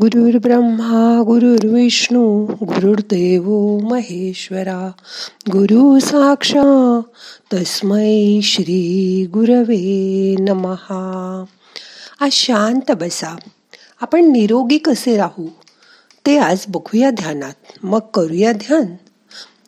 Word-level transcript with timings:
गुरुर् 0.00 0.36
ब्रह्मा 0.36 1.22
गुरुर्विष्णू 1.22 2.46
गुरुर्देव 2.46 3.78
महेश्वरा 3.78 4.92
गुरु 5.50 6.00
साक्षा 6.00 7.00
तस्मै 7.54 8.40
श्री 8.42 9.26
गुरवे 9.26 10.34
नमहा. 10.38 11.44
आज 12.20 12.32
शांत 12.32 12.92
बसा. 12.92 13.36
आपण 14.00 14.24
निरोगी 14.24 14.78
कसे 14.78 15.16
राहू? 15.16 15.48
ते 16.26 16.38
आज 16.38 16.64
बघूया 16.68 17.10
ध्यानात. 17.10 17.84
मग 17.84 18.00
करूया 18.14 18.52
ध्यान. 18.52 18.86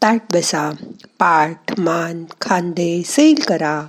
ताट 0.02 0.22
बसा. 0.32 0.70
पाठ 1.18 1.80
मान 1.80 2.24
खांदे 2.40 3.02
सैल 3.06 3.42
करा. 3.48 3.86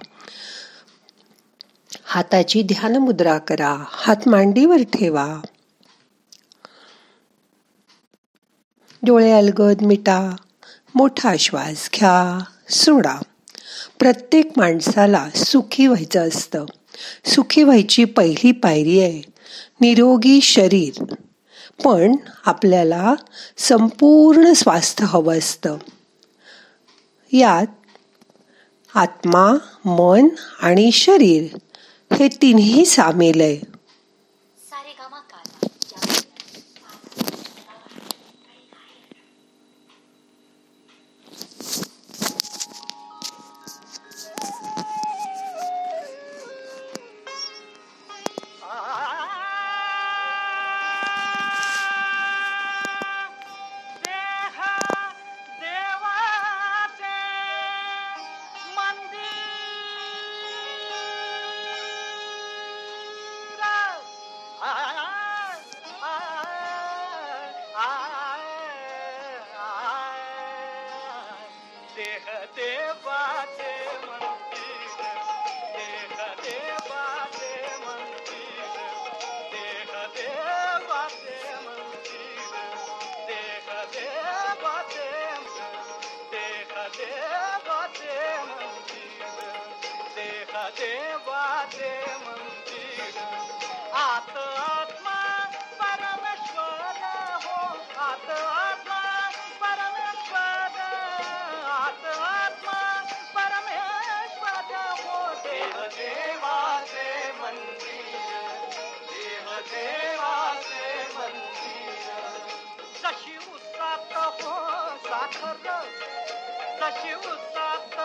हाताची 2.06 2.64
ध्यान 2.64 2.98
मुद्रा 2.98 3.38
करा. 3.38 3.84
हात 3.88 4.28
मांडीवर 4.28 4.82
ठेवा. 4.84 5.42
डोळे 9.04 9.32
अलगद 9.32 9.82
मिटा 9.82 10.36
मोठा 10.96 11.36
श्वास 11.40 11.90
घ्या 11.96 12.44
सोडा. 12.70 13.16
प्रत्येक 14.00 14.52
माणसाला 14.58 15.30
सुखी 15.36 15.88
व्हायचं 15.88 16.28
असतं. 16.28 16.66
सुखी 17.26 17.64
व्हायची 17.64 18.04
पहिली 18.04 18.52
पायरी 18.52 19.00
आहे 19.00 19.22
निरोगी 19.82 20.42
शरीर. 20.42 21.04
पण 21.84 22.16
आपल्याला 22.46 23.14
संपूर्ण 23.58 24.54
स्वास्थ्य 24.54 25.06
हवं 25.10 25.38
असतं. 25.38 25.78
यात 27.32 27.68
आत्मा 28.96 29.54
मन 29.86 30.28
आणि 30.62 30.92
शरीर 30.92 31.58
हे 32.16 32.28
तिन्ही 32.28 32.86
सामील 32.86 33.42
आहे. 33.42 33.71
आत 94.22 94.38
आत्मा 94.38 95.46
परमेश्वर 95.82 97.06
हो. 97.46 97.78
आत 97.98 98.30
आत्मा 98.30 99.30
परमेश्वर 99.62 100.80
आत 101.66 102.06
आत्मा 102.06 103.04
परमेश्वर 103.36 104.76
हो. 104.76 105.34
देव 105.34 105.88
देवाचे 105.88 107.32
मंदिर 107.32 108.76
देव 109.12 109.60
देवाचे 109.60 111.18
मंदिर. 111.18 112.54
जशी 113.04 113.36
हो 113.36 113.58
साखर. 113.58 115.82
तशी 116.82 117.12
हो 117.12 117.22
साखर. 117.22 118.00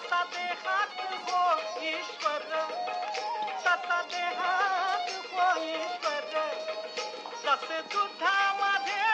तसा 0.00 0.24
देहात 0.24 1.00
हो 1.28 1.42
ईश्वर. 1.82 2.42
तसा 3.66 4.02
देहात 4.02 5.10
हो 5.32 5.64
ईश्वर. 5.64 6.30
जसे 7.44 7.82
सुद्धा 7.82 8.34
लोणी 8.60 9.09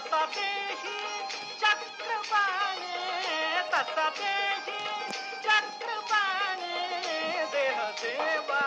तसा 0.00 0.24
देही 0.34 1.22
चक्रपाणे 1.60 2.94
तसा 3.72 4.08
देही 4.18 4.78
चक्रपाणी 5.44 6.78
देह 7.52 7.80
देवाचे 8.02 8.59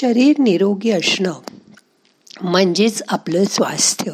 शरीर 0.00 0.38
निरोगी 0.38 0.90
असणं 0.90 1.34
म्हणजेच 2.42 3.02
आपलं 3.08 3.44
स्वास्थ्य. 3.44 4.12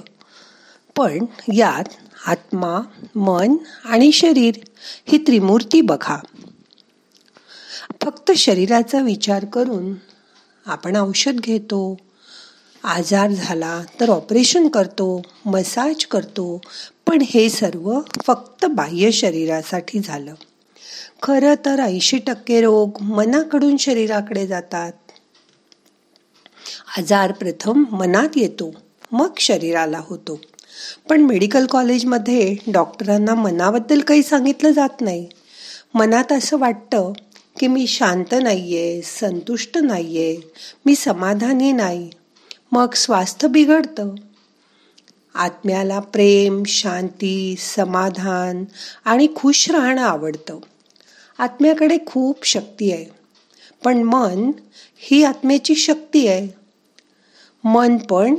पण 0.96 1.24
यात 1.54 1.84
आत्मा 2.26 2.80
मन 3.14 3.56
आणि 3.84 4.12
शरीर 4.12 4.54
ही 5.08 5.18
त्रिमूर्ती 5.18 5.80
बघा. 5.80 6.16
फक्त 8.02 8.32
शरीराचा 8.32 9.00
विचार 9.00 9.44
करून 9.44 9.94
आपण 10.66 10.96
औषध 10.96 11.32
घेतो 11.32 11.96
आजार 12.84 13.30
झाला 13.30 13.82
तर 14.00 14.10
ऑपरेशन 14.10 14.68
करतो 14.68 15.22
मसाज 15.46 16.06
करतो 16.06 16.60
पण 17.06 17.22
हे 17.22 17.50
सर्व 17.50 18.00
फक्त 18.26 18.66
बाह्य 18.66 19.10
शरीरासाठी 19.10 20.00
झालं. 20.00 20.34
खरं 21.22 21.54
तर 21.64 21.80
ऐंशी 21.80 22.18
टक्के 22.18 22.60
रोग 22.60 23.02
मनाकडून 23.02 23.76
शरीराकडे 23.76 24.46
जातात. 24.46 24.92
आजार 26.98 27.32
प्रथम 27.32 27.84
मनात 27.92 28.28
येतो 28.36 28.74
मग 29.12 29.30
शरीराला 29.38 30.02
होतो. 30.04 30.40
पण 31.08 31.20
मेडिकल 31.20 31.66
कॉलेजमध्ये 31.66 32.56
डॉक्टरांना 32.72 33.34
मनाबद्दल 33.34 34.00
काही 34.00 34.22
सांगितलं 34.22 34.70
जात 34.70 35.00
नाही. 35.00 35.26
मनात 35.94 36.32
असं 36.32 36.58
वाटतं 36.58 37.12
की 37.60 37.66
मी 37.66 37.86
शांत 37.86 38.34
नाही 38.42 38.76
आहे 38.76 39.02
संतुष्ट 39.02 39.78
नाही 39.78 40.18
आहे 40.18 40.36
मी 40.86 40.94
समाधानी 40.94 41.72
नाही. 41.72 42.10
मग 42.72 42.94
स्वास्थ्य 42.94 43.48
बिघडतं. 43.48 44.14
आत्म्याला 45.34 45.98
प्रेम 45.98 46.62
शांती 46.66 47.54
समाधान 47.58 48.64
आणि 49.04 49.28
खुश 49.36 49.70
राहणं 49.70 50.02
आवडतं. 50.02 50.58
आत्म्याकडे 51.38 51.98
खूप 52.06 52.46
शक्ती 52.46 52.92
आहे. 52.92 53.06
पण 53.84 54.02
मन 54.02 54.50
ही 54.96 55.24
आत्म्याची 55.24 55.74
शक्ती 55.74 56.28
आहे. 56.28 56.65
मन 57.66 57.96
पण 57.96 58.34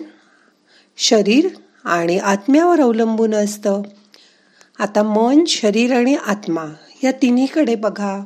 शरीर 0.98 1.48
आणि 1.84 2.20
आत्म्यावर 2.20 2.82
अवलंबून 2.82 3.36
असतं. 3.36 3.82
आता 4.80 5.04
मन 5.04 5.46
शरीर 5.46 5.96
आणि 5.96 6.16
आत्मा 6.16 6.66
या 7.04 7.12
तिन्हीकडे 7.12 7.76
बघा. 7.76 8.24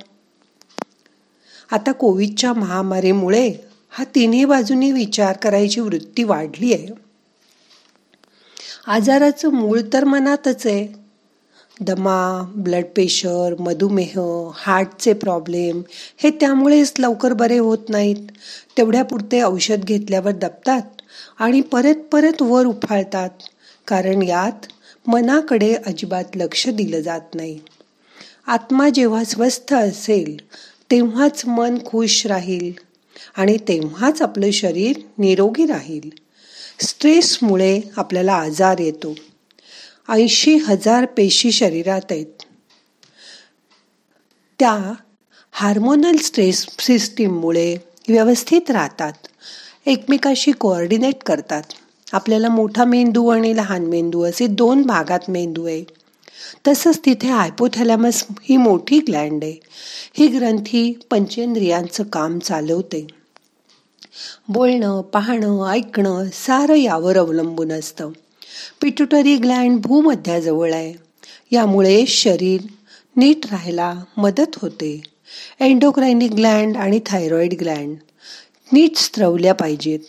आता 1.71 1.91
कोविडच्या 1.91 2.53
महामारीमुळे 2.53 3.53
हा 3.89 4.03
तिन्ही 4.15 4.45
बाजूनी 4.45 4.91
विचार 4.91 5.37
करायची 5.37 5.81
वृत्ती 5.81 6.23
वाढली 6.23 6.73
आहे 6.73 6.87
आजाराचं 8.87 9.49
मूळ 9.49 9.79
तर 9.93 10.03
मनातच 10.03 10.67
आहे 10.67 11.00
दमा 11.81 12.51
ब्लड 12.55 12.85
प्रेशर 12.85 13.55
मधुमेह 13.59 14.19
हार्टचे 14.55 15.13
प्रॉब्लेम 15.13 15.81
हे 16.17 16.29
त्यामुळेच 16.29 16.93
लवकर 16.99 17.33
बरे 17.33 17.57
होत 17.57 17.89
नाहीत. 17.89 18.27
तेवढ्यापुरते 18.77 19.41
औषध 19.41 19.83
घेतल्यावर 19.83 20.31
दबतात 20.31 20.81
आणि 21.39 21.61
परत 21.61 21.95
परत 22.11 22.41
वर 22.41 22.65
उफाळतात 22.65 23.29
कारण 23.87 24.21
यात 24.21 24.65
मनाकडे 25.07 25.73
अजिबात 25.73 26.23
लक्ष 26.35 26.67
दिलं 26.67 26.99
जात 26.99 27.35
नाही. 27.35 27.59
आत्मा 28.47 28.89
जेव्हा 28.89 29.23
स्वस्थ 29.23 29.73
असेल 29.73 30.37
तेव्हाच 30.91 31.45
मन 31.45 31.77
खुश 31.85 32.25
राहील 32.27 32.71
आणि 33.37 33.57
तेव्हाच 33.57 34.21
आपलं 34.21 34.51
शरीर 34.51 34.95
निरोगी 35.17 35.65
राहील. 35.65 36.09
स्ट्रेसमुळे 36.79 37.81
आपल्याला 37.97 38.33
आजार 38.33 38.79
येतो. 38.79 39.15
ऐंशी 40.11 40.55
हजार 40.55 41.05
पेशी 41.05 41.51
शरीरात 41.51 42.01
आहेत. 42.11 42.25
त्या 44.59 44.93
हार्मोनल 45.51 46.17
स्ट्रेस 46.17 46.65
सिस्टीममुळे 46.79 47.77
व्यवस्थित 48.07 48.71
राहतात. 48.71 49.13
एकमेकाशी 49.85 50.51
कोऑर्डिनेट 50.51 51.23
करतात. 51.23 51.63
आपल्याला 52.13 52.49
मोठा 52.49 52.85
मेंदू 52.85 53.27
आणि 53.27 53.57
लहान 53.57 53.85
मेंदू 53.85 54.23
असे 54.23 54.47
दोन 54.47 54.81
भागात 54.81 55.19
मेंदू 55.27 55.65
आहे. 55.65 55.83
तसंच 56.67 56.99
तिथे 57.05 57.27
हायपोथॅलॅमस 57.27 58.25
ही 58.43 58.57
मोठी 58.57 58.99
ग्लँड 58.99 59.43
आहे. 59.43 59.59
ही 60.13 60.27
ग्रंथी 60.27 60.99
पंचेंद्रियांचं 61.11 62.03
काम 62.03 62.39
चालवते. 62.39 63.07
बोलणं 64.47 65.01
पाहणं 65.01 65.67
ऐकणं 65.67 66.25
सारं 66.33 66.75
यावर 66.75 67.17
अवलंबून 67.17 67.71
असतं. 67.71 68.11
पिट्युटरी 68.81 69.37
ग्लँड 69.37 69.79
भूमध्याजवळ 69.79 70.73
आहे. 70.73 70.93
यामुळे 71.51 72.05
शरीर 72.05 72.61
नीट 73.15 73.45
राहायला 73.45 73.93
मदत 74.17 74.55
होते. 74.57 75.01
एन्डोक्रायनिक 75.59 76.31
ग्लँड 76.31 76.77
आणि 76.77 76.99
थायरॉइड 77.05 77.53
ग्लँड 77.59 77.95
नीट 78.73 78.97
स्त्रवल्या 78.97 79.53
पाहिजेत. 79.53 79.99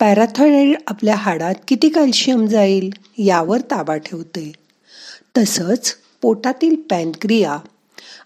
पॅराथॉइड 0.00 0.76
आपल्या 0.86 1.14
हाडात 1.14 1.54
किती 1.68 1.88
कॅल्शियम 1.88 2.46
जाईल 2.46 2.90
यावर 3.18 3.60
ताबा 3.60 3.96
ठेवते. 3.96 4.52
तसंच 5.38 5.96
पोटातील 6.22 6.76
पॅनक्रिया 6.90 7.58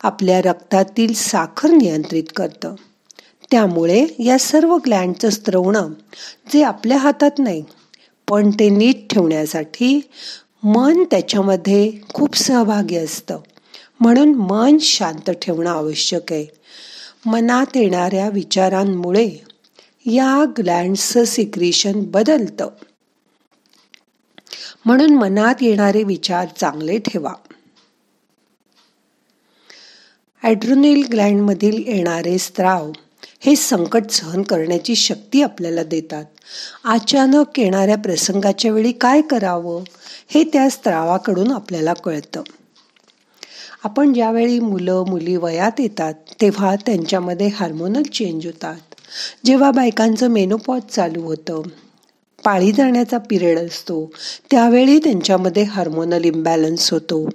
आपल्या 0.02 0.42
रक्तातील 0.42 1.12
साखर 1.12 1.70
नियंत्रित 1.70 2.24
करतं. 2.36 2.74
त्यामुळे 3.50 4.06
या 4.18 4.38
सर्व 4.38 4.76
ग्लँडचं 4.76 5.30
स्त्रवणं 5.30 5.92
जे 6.52 6.62
आपल्या 6.62 6.96
हातात 6.96 7.30
नाही 7.38 7.64
पण 8.30 8.50
ते 8.50 8.68
नीट 8.70 9.10
ठेवण्यासाठी 9.10 10.00
मन 10.62 11.04
त्याच्यामध्ये 11.04 11.92
खूप 12.14 12.36
सहभागी 12.36 12.96
असतं. 12.96 13.40
म्हणून 14.00 14.34
मन 14.34 14.78
शांत 14.78 15.30
ठेवणं 15.30 15.70
आवश्यक 15.70 16.32
आहे. 16.32 16.46
मनात 17.26 17.66
येणाऱ्या 17.74 18.28
विचारांमुळे 18.28 19.30
या 20.06 20.44
ग्लँडचं 20.58 21.24
सिक्रिशन 21.24 21.92
बदलतं. 21.96 22.68
म्हणून 24.84 25.14
मनात 25.14 25.54
येणारे 25.60 26.02
विचार 26.02 26.48
चांगले 26.56 26.98
ठेवा. 26.98 27.32
ॲड्रोनिल 30.42 31.06
ग्लँडमधील 31.12 31.84
येणारे 31.86 32.38
स्त्राव 32.38 32.92
हे 33.40 33.56
संकट 33.56 34.10
सहन 34.10 34.42
करण्याची 34.42 34.94
शक्ती 34.94 35.42
आपल्याला 35.42 35.82
देतात. 35.82 36.24
अचानक 36.84 37.58
येणाऱ्या 37.58 37.96
प्रसंगाच्या 37.96 38.72
वेळी 38.72 38.92
काय 38.92 39.20
करावं? 39.20 39.82
हे 40.28 40.44
त्या 40.44 40.70
स्त्रावाकडून 40.70 41.52
आपल्याला 41.52 41.92
कळतं. 41.92 42.42
आपण 43.84 44.12
ज्यावेळी 44.12 44.58
मुलं 44.58 45.04
मुली 45.08 45.36
वयात 45.36 45.72
येतात 45.78 46.14
तेव्हा 46.40 46.76
त्यांच्यामध्ये 46.76 47.46
हार्मोनल 47.46 48.02
चेंज 48.02 48.46
होतात. 48.46 48.80
जेव्हा 49.44 49.70
बायकांचं 49.70 50.28
मेनोपॉज 50.28 50.82
चालू 50.90 51.22
होतं 51.22 51.62
पाळी 52.44 52.72
जाण्याचा 52.72 53.18
पिरियड 53.18 53.58
असतो 53.58 54.12
त्यावेळी 54.50 54.98
त्यांच्यामध्ये 54.98 55.62
हार्मोनल 55.62 56.24
इम्बॅलन्स 56.24 56.92
होतो. 56.92 57.28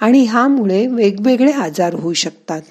आणि 0.00 0.24
ह्यामुळे 0.24 0.86
वेगवेगळे 0.86 1.52
आजार 1.52 1.94
होऊ 1.94 2.12
शकतात. 2.12 2.62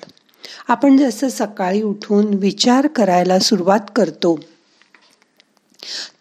आपण 0.68 0.98
जसं 0.98 1.30
सकाळी 1.30 1.82
उठून 1.82 2.34
विचार 2.34 2.88
करायला 2.88 3.40
सुरुवात 3.40 3.80
करतो 3.96 4.40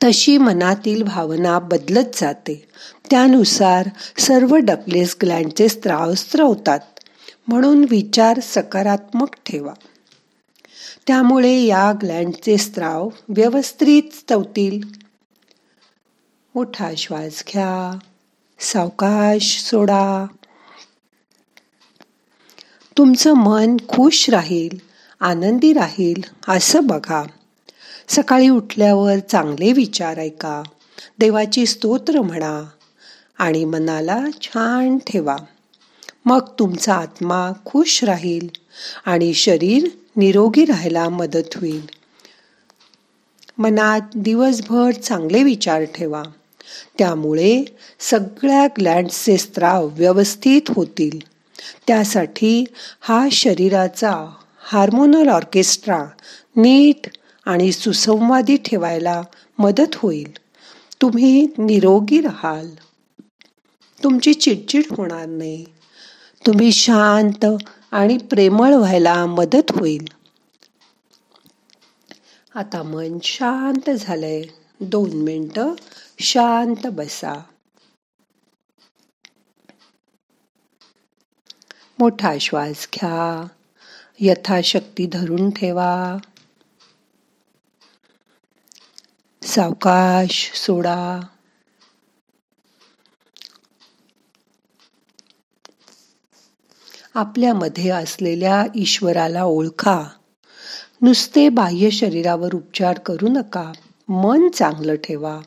तशी 0.05 0.37
मनातील 0.37 1.03
भावना 1.03 1.59
बदलत 1.59 2.05
जाते. 2.15 2.69
त्यानुसार 3.11 3.89
सर्व 4.19 4.57
डकलेस 4.57 5.17
ग्लँडचे 5.23 5.69
स्त्राव 5.69 6.15
स्त्रवतात 6.15 6.81
म्हणून 7.49 7.85
विचार 7.91 8.41
सकारात्मक 8.43 9.35
ठेवा. 9.47 9.75
त्यामुळे 11.07 11.61
या 11.61 11.93
ग्लँडचे 11.93 12.59
स्त्राव 12.59 13.09
व्यवस्थित 13.29 14.03
स्तवतील 14.13 14.81
मोठा 16.55 16.91
श्वास 16.97 17.45
घ्या. 17.53 17.99
सावकाश 18.59 19.63
सोडा. 19.71 20.27
तुमचं 22.99 23.35
मन 23.35 23.77
खुश 23.89 24.31
राहील 24.31 24.77
आनंदी 25.21 25.73
राहील 25.73 26.23
असं 26.49 26.87
बघा. 26.87 27.25
सकाळी 28.09 28.49
उठल्यावर 28.49 29.19
चांगले 29.19 29.73
विचार 29.73 30.19
ऐका. 30.19 30.63
देवाची 31.19 31.67
स्तोत्र 31.67 32.21
म्हणा 32.21 32.69
आणि 33.39 33.65
मनाला 33.65 34.25
छान 34.43 34.99
ठेवा. 34.99 35.37
मग 36.25 36.41
तुमचा 36.59 36.95
आत्मा 36.95 37.53
खुश 37.65 38.05
राहील 38.05 38.49
आणि 39.07 39.35
शरीर 39.35 39.89
निरोगी 40.17 40.65
राहायला 40.65 41.09
मदत 41.09 41.57
होईल. 41.57 41.87
मनात 43.59 44.01
दिवसभर 44.15 44.91
चांगले 44.91 45.43
विचार 45.43 45.85
ठेवा. 45.85 46.23
त्यामुळे 46.99 47.65
सगळ्या 47.99 48.67
ग्लँडचे 48.67 49.39
स्त्राव 49.39 49.89
व्यवस्थित 49.93 50.63
होतील. 50.69 51.32
त्यासाठी 51.87 52.65
हा 53.01 53.29
शरीराचा 53.33 54.35
हार्मोनल 54.63 55.29
ऑर्केस्ट्रा 55.29 56.05
नीट 56.57 57.09
आणि 57.47 57.73
सुसंवादी 57.73 58.57
ठेवायला 58.57 59.23
मदत 59.59 59.95
होईल. 59.95 60.33
तुम्ही 61.03 61.47
निरोगी 61.59 62.21
राहाल. 62.21 62.69
तुमची 64.05 64.35
चिडचिड 64.35 64.83
होणार 64.91 65.27
नाही. 65.27 65.65
तुम्ही 66.47 66.73
शांत 66.73 67.47
आणि 67.91 68.19
प्रेमळ 68.19 68.75
व्हायला 68.75 69.27
मदत 69.27 69.73
होईल. 69.79 70.05
आता 72.55 72.83
मन 72.83 73.19
शांत 73.23 73.91
झालंय. 73.91 74.43
दोन 74.81 75.11
मिनटं 75.11 75.75
शांत 76.19 76.87
बसा. 76.87 77.43
मोठा 82.03 82.39
श्वास 82.41 82.89
घ्या. 82.95 83.47
यथाशक्ती 84.19 85.07
धरून 85.07 85.51
ठेवा. 85.51 86.17
सावकाश 89.43 90.53
सोडा. 90.55 91.21
आपल्यामध्ये 97.15 97.91
असलेल्या 97.91 98.67
ईश्वराला 98.75 99.45
ओळखा. 99.45 100.03
नुसते 101.03 101.49
बाह्य 101.49 101.91
शरीरावर 101.91 102.55
उपचार 102.55 102.99
करू 102.99 103.29
नका. 103.29 103.73
मन 104.09 104.49
चांगलं 104.49 104.95
ठेवा. 104.95 105.41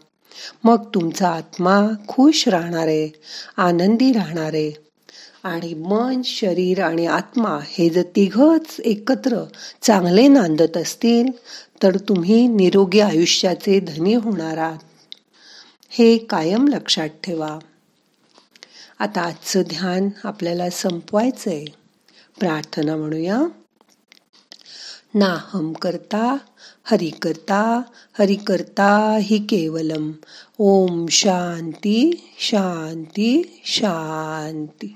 मग 0.63 0.93
तुमचा 0.93 1.29
आत्मा 1.29 1.88
खुश 2.07 2.47
राहणार 2.47 2.88
आहे 2.88 3.09
आनंदी 3.57 4.13
राहणार 4.13 4.53
आहे 4.53 4.84
आणि 5.45 5.73
मन 5.73 6.21
शरीर 6.25 6.83
आणि 6.83 7.05
आत्मा 7.05 7.59
हे 7.63 7.89
जर 7.89 8.01
तिघच 8.01 8.79
एकत्र 8.79 9.43
चांगले 9.81 10.27
नांदत 10.27 10.77
असतील 10.77 11.31
तर 11.83 11.97
तुम्ही 11.97 12.47
निरोगी 12.47 12.99
आयुष्याचे 12.99 13.79
धनी 13.79 14.13
होणार 14.13 14.57
आहात. 14.57 14.79
हे 15.89 16.17
कायम 16.17 16.67
लक्षात 16.67 17.07
ठेवा. 17.07 17.59
आता 18.99 19.21
आजचं 19.21 19.61
ध्यान 19.61 20.09
आपल्याला 20.23 20.69
संपवायचंय. 20.69 21.65
प्रार्थना 22.39 22.95
म्हणूया. 22.95 23.41
नाहम 25.13 25.73
करता 25.73 26.37
हरि 26.83 27.09
करता 27.09 27.81
हरि 28.19 28.35
करता 28.35 29.17
हि 29.21 29.37
केवलम. 29.37 30.11
ओम 30.57 31.05
शांती 31.07 32.29
शांती 32.39 33.61
शांती. 33.65 34.95